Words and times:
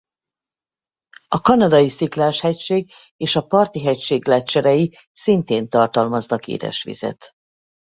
A 1.27 1.39
kanadai 1.41 1.87
Sziklás-hegység 1.89 2.91
és 3.15 3.35
a 3.35 3.41
Parti-hegység 3.45 4.21
gleccserei 4.23 4.97
szintén 5.11 5.69
tartalmaznak 5.69 6.47
édesvizet. 6.47 7.31